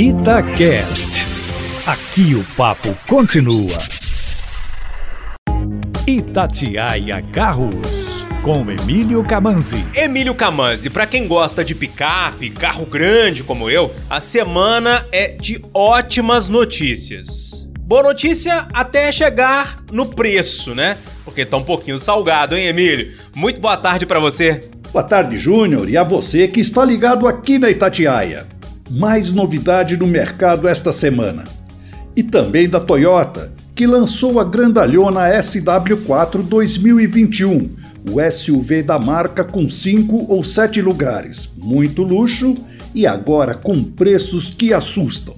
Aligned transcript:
Itacast. 0.00 1.26
Aqui 1.84 2.32
o 2.36 2.44
papo 2.56 2.96
continua. 3.08 3.76
Itatiaia 6.06 7.20
Carros, 7.32 8.24
com 8.40 8.70
Emílio 8.70 9.24
Camanzi. 9.24 9.84
Emílio 9.96 10.36
Camanzi, 10.36 10.88
para 10.88 11.04
quem 11.04 11.26
gosta 11.26 11.64
de 11.64 11.74
picape, 11.74 12.48
carro 12.50 12.86
grande 12.86 13.42
como 13.42 13.68
eu, 13.68 13.92
a 14.08 14.20
semana 14.20 15.04
é 15.10 15.32
de 15.32 15.60
ótimas 15.74 16.46
notícias. 16.46 17.68
Boa 17.80 18.04
notícia 18.04 18.68
até 18.72 19.10
chegar 19.10 19.80
no 19.90 20.06
preço, 20.06 20.76
né? 20.76 20.96
Porque 21.24 21.44
tá 21.44 21.56
um 21.56 21.64
pouquinho 21.64 21.98
salgado, 21.98 22.56
hein, 22.56 22.68
Emílio? 22.68 23.14
Muito 23.34 23.60
boa 23.60 23.76
tarde 23.76 24.06
para 24.06 24.20
você. 24.20 24.60
Boa 24.92 25.02
tarde, 25.02 25.40
Júnior, 25.40 25.90
e 25.90 25.96
a 25.96 26.04
você 26.04 26.46
que 26.46 26.60
está 26.60 26.84
ligado 26.84 27.26
aqui 27.26 27.58
na 27.58 27.68
Itatiaia. 27.68 28.46
Mais 28.90 29.30
novidade 29.30 29.96
no 29.96 30.06
mercado 30.06 30.66
esta 30.66 30.90
semana. 30.92 31.44
E 32.16 32.22
também 32.22 32.66
da 32.68 32.80
Toyota, 32.80 33.52
que 33.74 33.86
lançou 33.86 34.40
a 34.40 34.44
grandalhona 34.44 35.28
SW4 35.38 36.42
2021, 36.42 37.70
o 38.10 38.30
SUV 38.30 38.82
da 38.82 38.98
marca 38.98 39.44
com 39.44 39.70
5 39.70 40.26
ou 40.28 40.42
7 40.42 40.82
lugares, 40.82 41.48
muito 41.62 42.02
luxo 42.02 42.54
e 42.94 43.06
agora 43.06 43.54
com 43.54 43.84
preços 43.84 44.52
que 44.52 44.72
assustam. 44.72 45.36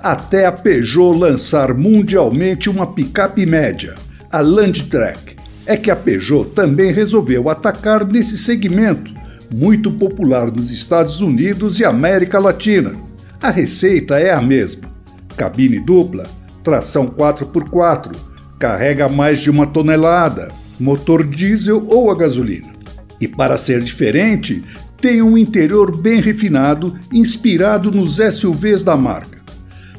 Até 0.00 0.46
a 0.46 0.52
Peugeot 0.52 1.18
lançar 1.18 1.74
mundialmente 1.74 2.68
uma 2.68 2.86
picape 2.86 3.46
média, 3.46 3.94
a 4.30 4.40
Landtrek. 4.40 5.36
É 5.66 5.76
que 5.76 5.90
a 5.90 5.96
Peugeot 5.96 6.50
também 6.50 6.92
resolveu 6.92 7.50
atacar 7.50 8.06
nesse 8.06 8.38
segmento, 8.38 9.12
muito 9.52 9.90
popular 9.90 10.50
nos 10.50 10.70
Estados 10.70 11.20
Unidos 11.20 11.80
e 11.80 11.84
América 11.84 12.38
Latina. 12.38 12.94
A 13.42 13.50
receita 13.50 14.18
é 14.18 14.32
a 14.32 14.40
mesma 14.40 14.96
cabine 15.36 15.78
dupla, 15.78 16.24
tração 16.64 17.06
4x4, 17.06 18.16
carrega 18.58 19.08
mais 19.08 19.38
de 19.38 19.50
uma 19.50 19.66
tonelada, 19.66 20.48
motor 20.80 21.22
diesel 21.22 21.86
ou 21.88 22.10
a 22.10 22.16
gasolina. 22.16 22.74
E 23.20 23.28
para 23.28 23.56
ser 23.56 23.82
diferente, 23.82 24.62
tem 24.98 25.22
um 25.22 25.36
interior 25.36 25.96
bem 25.96 26.20
refinado, 26.20 26.98
inspirado 27.12 27.90
nos 27.90 28.16
SUVs 28.16 28.82
da 28.82 28.96
marca. 28.96 29.36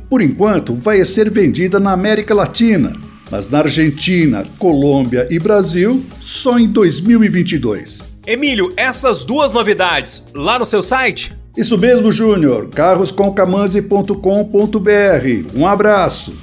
Por 0.09 0.21
enquanto, 0.21 0.73
vai 0.73 1.03
ser 1.05 1.29
vendida 1.29 1.79
na 1.79 1.91
América 1.91 2.33
Latina, 2.33 2.93
mas 3.29 3.49
na 3.49 3.59
Argentina, 3.59 4.45
Colômbia 4.57 5.27
e 5.29 5.37
Brasil 5.39 6.03
só 6.21 6.57
em 6.57 6.67
2022. 6.67 7.99
Emílio, 8.25 8.71
essas 8.75 9.23
duas 9.23 9.51
novidades 9.51 10.23
lá 10.33 10.57
no 10.59 10.65
seu 10.65 10.81
site? 10.81 11.33
Isso 11.55 11.77
mesmo, 11.77 12.11
Júnior. 12.11 12.67
carroscomcamanzi.com.br. 12.69 15.55
Um 15.55 15.65
abraço. 15.65 16.33